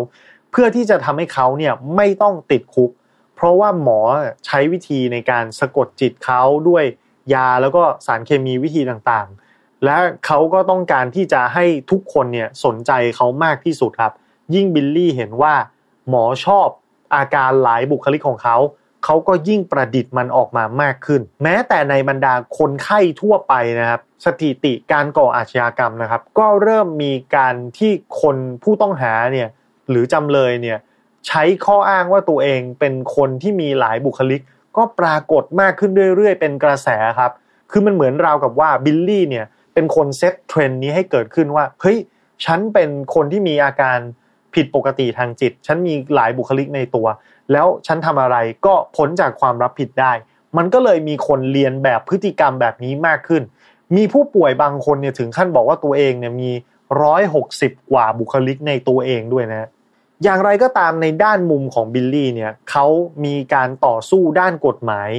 [0.50, 2.90] เพื่อที่จะทำให้เขาเนี่ยไม่ต้องติดคุก
[3.36, 4.00] เพราะว่าหมอ
[4.46, 6.84] ใช้วิธีในการสะกดจิตเขาด้วย
[7.34, 9.45] ยาแล้วก็สารเคมีวิธีต่างๆ
[9.86, 14.12] และเขาก็ต้องการที่จะให้ทุกคนเนี่ยสนใจเขามากที่สุดครับ
[14.54, 15.54] ยิ่งบิลลี่เห็นว่า
[16.08, 16.68] หมอชอบ
[17.14, 18.56] อาการหลายบุคลิกของเขา
[19.04, 29.48] เขาก็ยิ่งประดิษฐ์มันออกมามากขึ้น แม้แต่ในบรรดาคนไข้ทั่วไปนะครับ สถิติการก่ออาชญากรรมนะครับ ก็เริ่มมีการที่คนผู้ต้องหาเนี่ย
[29.90, 30.78] หรือจำเลยเนี่ย
[31.26, 34.40] ใช้ข้ออ้างว่าตัวเองเป็นคนที่มีหลายบุคลิก
[34.76, 37.32] ก็ปรากฏมากขึ้นเรื่อยๆ เป็นกระแสครับ
[37.70, 41.98] คือมันเหมือนราวกับว่าบิลลี่เนี่ย เป็นคนเซตเทรนนี้ให้เกิดขึ้นว่าเฮ้ย
[42.44, 43.98] ฉันเป็นคนที่มีอาการ
[44.54, 47.06] ผิดปกติทางจิต ฉันมีหลายบุคลิกในตัว
[47.52, 48.36] แล้วฉันทำอะไร
[48.66, 50.12] ก็พ้นจากความรับผิดได้
[50.56, 53.42] มันก็เลยมีคนเรียนแบบพฤติกรรมแบบนี้มากขึ้น
[53.96, 56.50] มีผู้ป่วยบางคนเนี่ยถึงขั้นบอกว่าตัวเองเนี่ยมี
[57.02, 59.68] ร้อยหกสิบกว่าบุคลิกในตัวเองด้วยนะ
[60.22, 62.86] อย่างไรก็ตามในด้านมุมของบิลลี่เนี่ยเขา
[63.24, 65.10] มีการต่อสู้ด้านกฎหมาย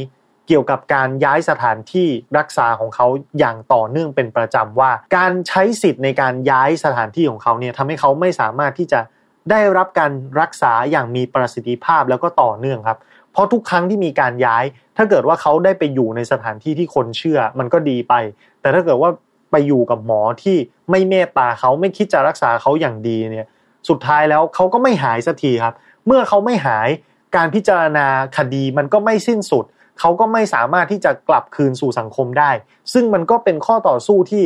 [0.47, 2.07] เกี่ยวกับการย้ายสถานที่
[2.37, 3.07] รักษาของเขา
[3.39, 8.99] อย่างต่อเนื่องเป็นประจำว่า การใช้สิทธิ์ในการย้ายสถานที่ของเขาเนี่ยทำให้เขาไม่สามารถที่จะ
[9.51, 12.97] ได้รับการรักษาอย่างมีประสิทธิภาพแล้วก็ต่อเนื่องครับ
[13.31, 14.63] เพราะทุกครั้งที่มีการย้าย
[14.97, 18.13] ถ้าเกิดว่าเขาได้ไปอยู่ในสถานที่ที่คนเชื่อ มันก็ดีไป
[18.61, 19.11] แต่ถ้าเกิดว่า
[19.51, 20.57] ไปอยู่กับหมอที่
[20.89, 23.47] ไม่เมตตาเขาไม่คิดจะรักษาเขาอย่างดีเนี่ย
[23.89, 25.73] สุดท้ายแล้วเขาก็ไม่หายสักทีครับ
[26.05, 26.89] เมื่อเขาไม่หาย
[27.35, 28.07] การพิจารณา
[28.37, 29.65] คดีมันก็ไม่สิ้นสุด
[29.99, 32.51] เขาก็ไม่สามารถที่จะกลับคืนสู่สังคมได้
[32.93, 34.45] ซึ่งมันก็เป็นข้อต่อสู้ที่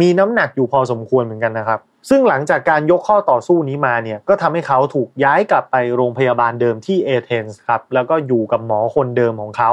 [0.00, 9.70] มีน้ำหนักอยู่พอสมควรเหมือนกันนะครับ ซึ่งหลังจากการยกข้อต่อสู้นี้มาเนี่ย ก็ทำให้เขาถูกย้ายกลับไปโรงพยาบาลเดิมที่เอเธนส์ครับ แล้วก็อยู่กับหมอคนเดิมของเขา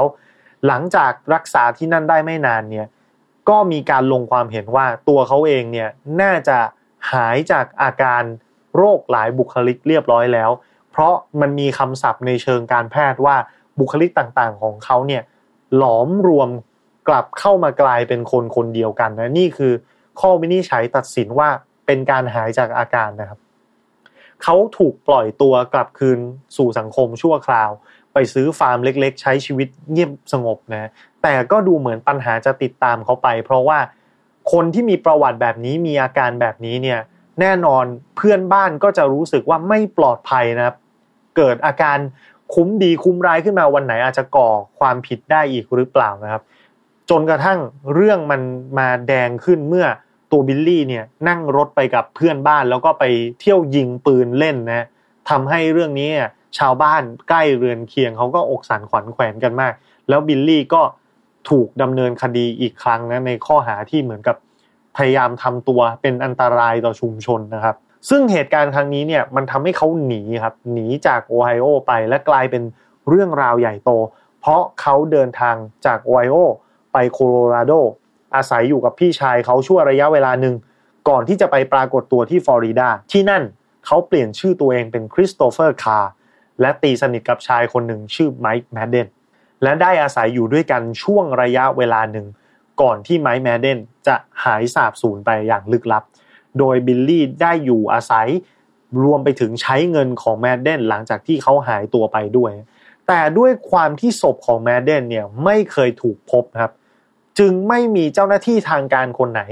[0.66, 2.86] หลังจากรักษาที่นั่นได้ไม่นานเนี่ย
[3.48, 5.88] ก็มีการลงความเห็นว่าตัวเขาเองเนี่ย
[6.20, 6.58] น่าจะ
[7.12, 8.22] หายจากอาการ
[8.76, 10.50] โรคหลายบุคลิกเรียบร้อยแล้ว
[10.92, 13.36] เพราะมันมีคำศัพท์ในเชิงการแพทย์ว่า
[13.78, 15.22] บุคลิกต่างๆ ของเขาเนี่ย
[15.76, 16.48] หลอมรวม
[17.08, 19.72] กลับเข้ามากลายเป็นคนคนเดียวกันนะนี่คือ
[20.20, 21.48] ข้อวินิจฉัยตัดสินว่า
[21.86, 23.38] เป็นการหายจากอาการนะครับ
[24.42, 26.18] เขาถูกปล่อยตัวกลับคืน
[26.56, 27.70] สู่สังคมชั่วคราว
[28.12, 30.90] ไปซื้อฟาร์มเล็กๆ ใช้ชีวิตเงียบสงบนะ
[31.22, 33.78] แต่ก็ดูเหมือนปัญหาจะติดตามเขาไป เพราะว่า
[34.52, 37.00] คนที่มีประวัติแบบนี้มีอาการแบบนี้เนี่ย
[37.40, 37.84] แน่นอน
[38.16, 40.76] เพื่อนบ้านก็จะรู้สึกว่าไม่ปลอดภัยนะครับ
[41.36, 41.98] เกิดอาการ
[42.54, 46.42] คุ้มดีคุ้มร้ายขึ้นมาวันไหนอาจจะก่อความผิดได้อีกหรือเปล่านะครับ
[47.10, 47.58] จนกระทั่ง
[47.94, 48.40] เรื่องมัน
[48.78, 49.86] มาแดงขึ้นเมื่อ
[50.32, 53.04] ตัวบิลลี่เนี่ยนั่งรถไปกับเพื่อนบ้าน แล้วก็ไป
[53.40, 54.86] เที่ยวยิงปืนเล่นนะ
[55.30, 56.08] ทำให้เรื่องนี้
[56.58, 59.72] ชาวบ้านใกล้เรือนเคียงเขาก็อกสันขวัญแขวนกันมาก
[60.08, 60.82] แล้วบิลลี่ก็
[61.50, 64.36] ถูกดำเนินคดีอีกครั้งนะในข้อหาที่เหมือนกับ
[64.96, 67.76] พยายามทำตัวเป็นอันตรายต่อชุมชนนะครับ
[68.08, 72.62] ซึ่งเหตุการณ์ครั้งนี้เนี่ยมันทำให้เขาหนีครับหนีจากโอไฮโอไปและกลายเป็น
[73.08, 73.90] เรื่องราวใหญ่โต
[74.40, 76.36] เพราะเขาเดินทางจากโอไฮโอ
[76.92, 77.72] ไปโคโลราโด
[78.36, 80.54] อาศัยอยู่กับพี่ชายเขาชั่วระยะเวลาหนึ่ง
[81.08, 83.42] ก่อนที่จะไปปรากฏตัวที่ฟลอริดาที่นั่น
[83.86, 86.10] เขาเปลี่ยนชื่อตัวเองเป็นคริสโตเฟอร์คาร์
[86.60, 89.08] และตีสนิทกับชายคนหนึ่งชื่อไมค์แมดเดน
[89.62, 92.26] และได้อาศัยอยู่ด้วยกันช่วงระยะเวลาหนึ่ง
[92.82, 96.02] ก่อนที่ไมค์แมดเดนจะหายสาบสูญไปอย่างลึกลับ
[96.58, 98.28] โดยบิลลี่ได้อยู่อาศัย
[99.02, 102.50] รวมไปถึงใช้เงินของแมดเดนหลังจากที่เขาหายตัวไปด้วย
[103.08, 106.72] แต่ด้วยความที่ศพของแมดเดนเนี่ยไม่เคยถูกพบครับ
[107.38, 109.42] จึงไม่มีเจ้าหน้าที่ทางการคนไหน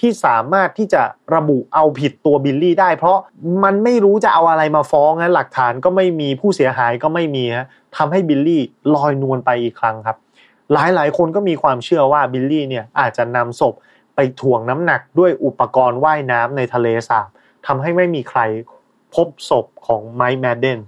[0.00, 1.02] ที่สามารถที่จะ
[1.34, 3.18] ระบุเอาผิดตัวบิลลี่ได้ เพราะ
[3.64, 8.62] มันไม่รู้จะเอาอะไรมาฟ้องนะหลักฐานก็ไม่มีผู้เสียหายก็ไม่มีฮะทำให้บิลลี่
[8.94, 10.16] ลอยนวลไปอีกครั้งครับ
[10.72, 13.74] หลายหลายคนก็มีความเชื่อว่าบิลลี่เนี่ยอาจจะนำศพ
[14.16, 17.28] ไปถ่วงน้ำหนักด้วยอุปกรณ์ว่ายน้ำในทะเลสาบ
[17.66, 18.40] ทำให้ไม่มีใคร
[19.14, 20.78] พบศพของไมค์แมดเดน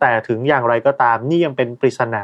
[0.00, 2.22] แต่ถึงอย่างไรก็ตามนี่ยังเป็นปริศนา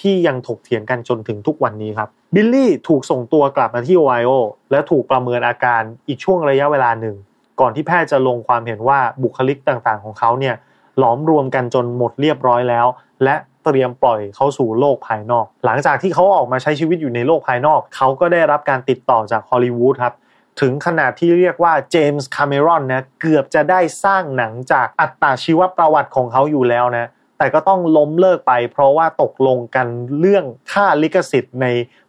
[0.00, 4.30] ที่ยังถกเถียงกันจนถึงทุกวันนี้ครับบิลลี่ถูกส่งตัวกลับมาที่โอไฮโอ
[4.70, 7.16] และถูกประเมินอาการอีกช่วงระยะเวลาหนึ่ง
[7.60, 10.54] ก่อนที่แพทย์จะลงความเห็นว่าบุคลิกต่างๆ ของเขาเนี่ย
[10.98, 12.86] หลอมรวมกันจนหมดเรียบร้อยแล้ว
[13.24, 13.34] และ
[13.64, 20.14] เตรียมปล่อยเขาสู่โลกภายนอก หลังจากที่เขาออกมาใช้ชีวิตอยู่ในโลกภายนอก เขาก็ได้รับการติดต่อจากฮอลลีวูดครับ
[20.60, 29.86] ถึงขนาดที่เรียกว่าเจมส์คาเมรอนนะเกือบจะได้สร้างหนังจากอัตชีวประวัติของเขาอยู่แล้วนะแต่ก็ต้องล้มเลิกไป เพราะว่าตกลงกัน
[30.20, 31.66] เรื่องค่าลิขสิทธิ์ใน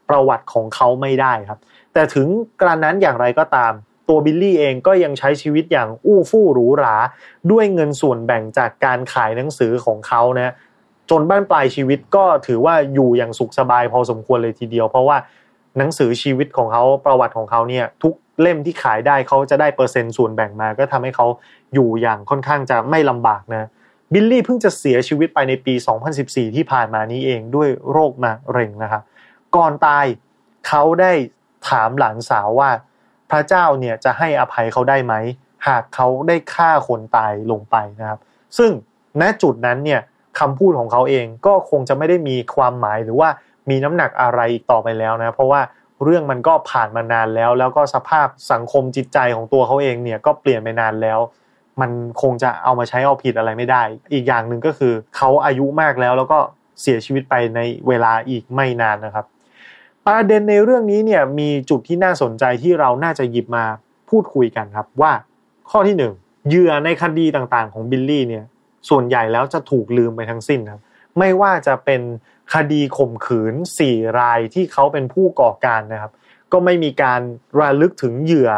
[0.10, 1.60] ประวัติของเขาไม่ได้ครับ
[1.94, 2.28] แต่ถึง
[2.62, 3.74] กระนั้นอย่างไรก็ตาม
[4.10, 6.96] ตัวบิลลี่เองก็ยังใช้ชีวิตอย่างอู้ฟู่หรูหรา
[7.52, 10.54] ด้วยเงินส่วนแบ่งจากการขายหนังสือของเขานะ
[11.10, 15.18] จนบ้านปลายชีวิตก็ถือว่าอยู่อย่างสุขสบายพอสมควรเลยทีเดียว เพราะว่า
[15.78, 21.28] หนังสือชีวิตของเขาประวัติของเขาเนี่ยทุกเล่มที่ขายได้เขาจะได้เปอร์เซ็นต์ส่วนแบ่งมา ก็ทำให้เขา
[21.74, 23.70] อยู่อย่างค่อนข้างจะไม่ลำบากนะ
[24.14, 25.74] บิลลี่เพิ่งจะเสียชีวิตไปในปี
[26.16, 29.04] 2014 ที่ผ่านมานี้เองด้วยโรคมะเร็งนะครับ
[29.56, 30.06] ก่อนตาย
[30.68, 31.12] เขาได้
[31.70, 32.70] ถามหลานสาวว่า
[33.30, 35.14] พระเจ้าเนี่ยจะให้อภัยเขาได้ไหม
[35.68, 38.20] หากเขาได้ฆ่าคนตายลงไปนะครับ
[38.58, 38.72] ซึ่ง
[39.22, 40.02] ณจุดนั้นเนี่ย
[40.40, 43.30] คำพูดของเขาเองก็คงจะไม่ได้มีความหมายหรือว่า
[43.70, 45.62] มีน้ำหนักอะไรอีกต่อไปแล้วนะเพราะว่า
[46.04, 51.20] เรื่องมันก็ผ่านมานานแล้ว แล้วก็สภาพสังคมจิตใจของตัวเขาเองเนี่ยก็เปลี่ยนไปนานแล้ว
[51.82, 53.82] มันคงจะเอามาใช้เอาผิดอะไรไม่ได้
[54.14, 56.40] อีกอย่างหนึ่งก็คือเขาอายุมากแล้วแล้วก็
[56.82, 59.26] เสียชีวิตไปในเวลาอีกไม่นานนะครับ
[60.06, 63.66] ประเด็นในเรื่องนี้เนี่ยมีจุดที่น่าสนใจที่เราน่าจะหยิบมา
[64.10, 65.12] พูดคุยกันครับว่า
[65.72, 66.14] ข้อที่หนึ่ง
[66.48, 68.44] เหยื่อในคดีต่างๆ ของบิลลี่เนี่ย
[68.90, 70.82] ส่วนใหญ่แล้วจะถูกลืมไปทั้งสิ้นครับ
[71.20, 72.02] ไม่ว่าจะเป็น
[72.54, 76.12] คดีข่มขืนสี่รายที่เขาเป็นผู้ก่อการนะครับ
[76.52, 77.22] ก็ไม่มีการ
[77.60, 78.52] ระลึกถึงเหยื่อ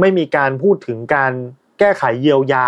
[0.00, 1.32] ไม่มีการพูดถึงการ
[1.78, 2.66] แก้ไขเยียวยา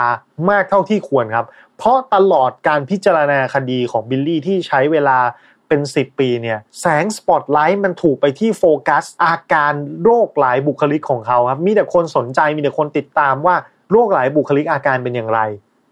[0.51, 1.47] มากเท่าที่ควรครับ
[1.79, 5.19] เพราะตลอดการพิจารณาคดีของบิลลี่ที่ใช้เวลา
[5.69, 9.73] เป็น 10 ปีเนี่ยแสงสปอตไลท์มันถูกไปที่โฟกัส อาการ
[10.05, 13.55] โรคหลายบุคลิกของเขาครับมีแต่คนสนใจมีแต่คนติดตามว่า
[13.91, 15.41] โรคหลายบุคลิกอาการเป็นอย่างไร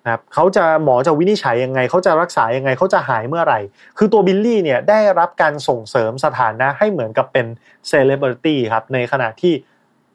[0.08, 3.60] นะครับเขาจะหมอจะวินิจฉัยยังไงเขาจะรักษายังไงเขาจะหายเมื่อไหร่
[3.98, 7.46] คือตัวบิลลี่เนี่ยได้รับการส่งเสริมสถานะให้เหมือนกับเป็น
[7.88, 9.52] เซเลบริตี้ครับในขณะที่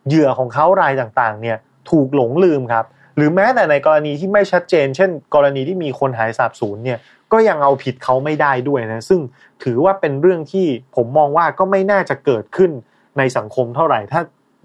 [0.08, 1.58] เหยื่อของเขารายต่างๆเนี่ย
[1.92, 7.00] ถูกหลงลืมครับหรือแม้แต่ในกรณีที่ไม่ชัดเจน เช่น กรณีที่มีคนหายสาบสูญเนี่ย
[7.32, 9.20] ก็ยังเอาผิดเขาไม่ได้ด้วยนะซึ่ง
[9.64, 12.72] ถือว่าเป็นเรื่องที่ผมมองว่าก็ไม่น่าจะเกิดขึ้น
[13.18, 14.22] ในสังคมเท่าไหร่ ถ้า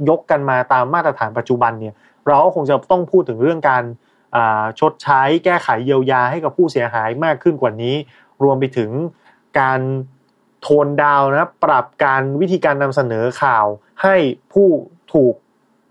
[0.09, 1.95] ยกกันมาตามมาตรฐานปัจจุบันเนี่ย
[2.27, 3.85] เราก็คงจะต้องพูดถึงเรื่องการ
[4.81, 7.95] ชดใช้แก้ไขเยียวยาให้กับผู้เสียหายมากขึ้นกว่านี้
[8.43, 8.91] รวมไปถึง
[9.61, 9.81] การ
[10.63, 13.67] โทนดาวนะปรับการวิธีการนำเสนอข่าว
[14.03, 14.17] ให้
[14.53, 14.69] ผู้
[15.13, 15.35] ถูก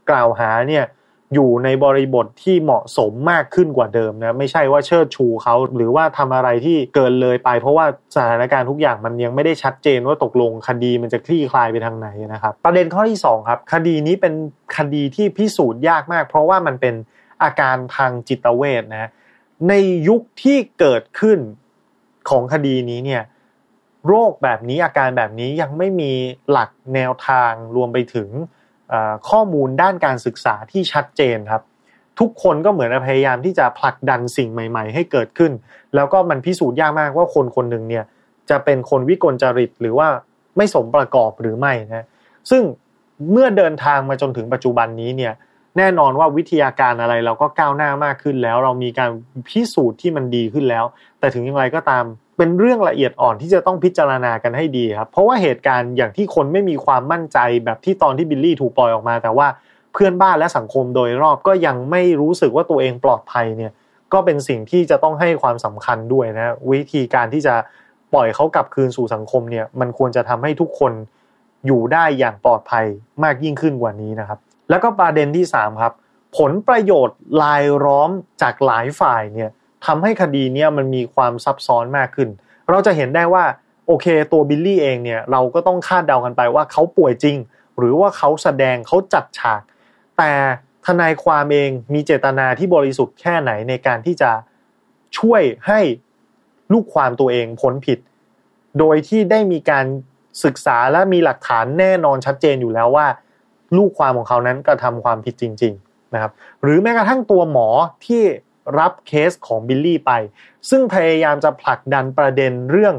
[0.09, 0.85] กล่าวหาเนี่ย
[1.33, 14.33] อยู่ในบริบทที่เหมาะสมมากขึ้นกว่าเดิมนะไม่ใช่ว่าเชิดชูเขาหรือว่าทำอะไรที่เกินเลยไป เพราะว่าสถานการณ์ทุกอย่างมันยังไม่ได้ชัดเจนว่าตกลงคดีมันจะคลี่คลายไปทางไหนนะครับ ประเด็นข้อที่ 2 ครับ คดีนี้เป็น
[14.77, 16.95] คดีที่พิสูจน์ยากมาก เพราะว่ามันเป็น
[17.43, 19.11] อาการทางจิตเวชนะ
[19.69, 19.73] ใน
[20.07, 21.39] ยุคที่เกิดขึ้น
[22.29, 23.23] ของคดีนี้เนี่ย
[24.07, 26.11] โรคแบบนี้อาการแบบนี้ยังไม่มี
[26.51, 28.29] หลักแนวทางรวมไปถึง
[29.29, 31.63] ข้อมูลด้านการศึกษาที่ชัดเจนครับ
[32.19, 35.51] ทุกคนก็เหมือนพยายามที่จะผลักดันสิ่งใหม่ ๆ ให้เกิดขึ้น
[35.95, 38.03] แล้วก็มันพิสูจน์ยากมากว่าคนคนหนึ่งเนี่ย
[38.49, 40.07] จะเป็นคนวิกลจริตหรือว่า
[40.57, 42.05] ไม่สมประกอบหรือไม่นะ
[42.49, 42.63] ซึ่ง
[43.31, 45.33] เมื่อเดินทางมาจนถึงปัจจุบันนี้เนี่ย
[45.77, 49.09] แน่นอนว่าวิทยาการอะไรเราก็ก้าวหน้ามากขึ้นแล้ว เรามีการ
[49.49, 50.85] พิสูจน์ที่มันดีขึ้นแล้ว
[51.19, 52.03] แต่ถึงอย่างไรก็ตาม
[52.37, 59.47] เป็นเรื่องละเอียดอ่อนที่จะต้องพิจารณากันให้ดีครับ เพราะว่าเหตุการณ์อย่างที่คนไม่มีความมั่นใจแบบที่ตอนที่บิลลี่ถูกปล่อยออกมา แต่ว่า
[59.93, 63.71] เพื่อนบ้านและสังคมโดยรอบก็ยังไม่รู้สึกว่าตัวเองปลอดภัยเนี่ย
[64.13, 67.55] ก็เป็นสิ่งที่จะต้องให้ความสำคัญด้วยนะวิธีการที่จะ
[68.13, 70.93] ปล่อยเขากลับคืนสู่สังคมเนี่ยมันควรจะทำให้ทุกคน
[71.65, 72.85] อยู่ได้อย่างปลอดภัย
[73.23, 75.93] มากยิ่งขึ้นกว่านี้นะครับ แล้วก็ประเด็นที่3ครับ
[76.37, 78.09] ผลประโยชน์ลายล้อม
[78.41, 79.49] จากหลายฝ่ายเนี่ย
[79.85, 82.29] ทำให้คดีเนี้มันมีความซับซ้อนมากขึ้น
[82.69, 83.43] เราจะเห็นได้ว่า
[83.87, 87.37] โอเคตัวบิลลี่เองเนี่ยเราก็ต้องคาดเดากันไปว่าเขาป่วยจริง
[87.77, 89.61] หรือว่าเขาแสดงเขาจัดฉาก
[90.17, 90.31] แต่
[90.85, 94.31] ทนายความเองมีเจตนาที่บริสุทธิ์แค่ไหนในการที่จะ
[95.17, 95.79] ช่วยให้
[96.73, 97.99] ลูกความตัวเองพ้นผิด
[98.79, 99.85] โดยที่ได้มีการ
[100.43, 103.07] ศึกษาและมีหลักฐานแน่นอนชัดเจนอยู่แล้วว่า
[103.77, 107.67] ลูกความของเขานั้นกระทำความผิดจริง ๆนะครับ หรือแม้กระทั่งตัวหมอ
[108.05, 108.23] ที่
[108.79, 110.11] รับเคสของบิลลี่ไป
[110.69, 112.95] ซึ่งพยายามจะผลักดันประเด็นเรื่อง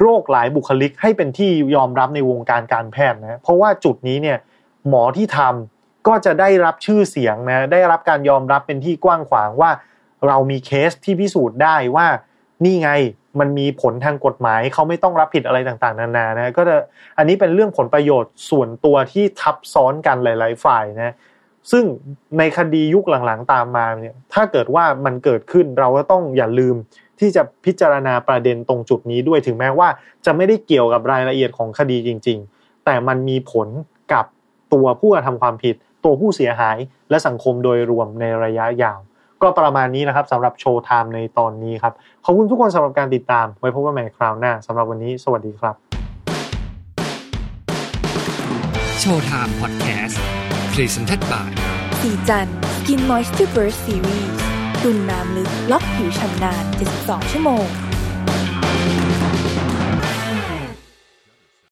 [0.00, 4.38] โรคหลายบุคลิกให้เป็นที่ยอมรับในวงการการแพทย์นะเพราะว่าจุดนี้เนี่ย
[4.88, 9.70] หมอที่ทำก็จะได้รับชื่อเสียงนะได้รับการยอมรับเป็นที่กว้างขวางว่า
[10.26, 12.06] เรามีเคสที่พิสูจน์ได้ว่า
[12.64, 12.90] นี่ไง
[13.40, 16.76] มันมีผลทางกฎหมายเขาไม่ต้องรับผิดอะไรต่างๆ นานานะก็จะ
[17.18, 21.14] อันนี้เป็นเรื่องผลประโยชน์ส่วนตัวที่ทับซ้อนกันหลาย ๆ ฝ่ายนะ
[21.70, 21.84] ซึ่ง
[22.38, 26.76] ในคดียุคหลังๆตามมาเนี่ยถ้าเกิดว่ามันเกิดขึ้นเราก็ต้องอย่าลืม
[27.20, 29.88] ที่จะพิจารณาประเด็นตรงจุดนี้ด้วยถึงแม้ว่า
[30.26, 33.68] จะไม่ได้เกี่ยวกับรายละเอียดของคดีจริง ๆ แต่มันมีผล
[34.12, 34.24] กับ
[34.72, 36.78] ตัวผู้กระทำความผิด ตัวผู้เสียหาย
[37.10, 38.98] และสังคมโดยรวมในระยะยาว
[39.42, 41.92] ก็ประมาณนี้นะครับสำหรับโชว์ไทม์ในตอนนี้ครับ
[42.24, 45.74] ขอบคุณทุกคนสำหรับการติดตาม ไว้พบกันใหม่คราวหน้าสำหรับวันนี้ สวัสดีครับ
[49.00, 50.20] โชว์ไทม์พอดแคสต์
[50.72, 51.48] Presented by
[52.00, 52.48] ศรีจัน
[52.88, 54.32] ทร์ Skin Moisture Burst Series
[54.82, 56.64] ตุนน้ำลึกล็อกผิวฉ่ำนาน
[56.98, 57.66] 72 ชั่วโมง